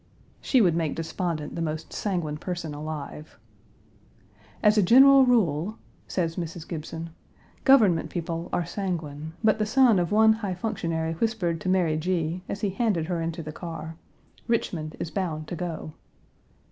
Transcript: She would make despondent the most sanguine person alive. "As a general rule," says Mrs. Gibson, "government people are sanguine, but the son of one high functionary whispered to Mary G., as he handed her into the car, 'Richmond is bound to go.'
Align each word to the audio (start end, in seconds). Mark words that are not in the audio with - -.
She 0.41 0.61
would 0.61 0.75
make 0.75 0.95
despondent 0.95 1.53
the 1.55 1.61
most 1.61 1.93
sanguine 1.93 2.37
person 2.37 2.73
alive. 2.73 3.37
"As 4.63 4.75
a 4.75 4.81
general 4.81 5.27
rule," 5.27 5.77
says 6.07 6.37
Mrs. 6.37 6.67
Gibson, 6.67 7.11
"government 7.65 8.09
people 8.09 8.49
are 8.51 8.65
sanguine, 8.65 9.33
but 9.43 9.59
the 9.59 9.65
son 9.67 9.99
of 9.99 10.11
one 10.11 10.33
high 10.33 10.55
functionary 10.55 11.13
whispered 11.13 11.61
to 11.61 11.69
Mary 11.69 11.97
G., 11.97 12.41
as 12.49 12.61
he 12.61 12.71
handed 12.71 13.05
her 13.05 13.21
into 13.21 13.43
the 13.43 13.51
car, 13.51 13.95
'Richmond 14.47 14.95
is 14.99 15.11
bound 15.11 15.47
to 15.49 15.55
go.' 15.55 15.93